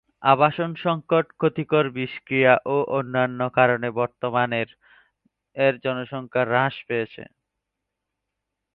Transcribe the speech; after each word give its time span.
আবাসন 0.23 0.71
সংকট, 0.77 1.25
ক্ষতিকর 1.39 1.85
বিষক্রিয়া 1.97 2.53
ও 2.65 2.77
অন্যান্য 2.97 3.39
কারণে 3.57 3.87
বর্তমান 3.99 4.49
এর 5.55 5.73
জনসংখ্যা 5.83 6.43
হ্রাস 6.45 6.75
পাচ্ছে। 6.87 7.23